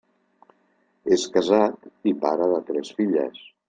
[1.17, 3.49] És casat i pare de tres filles.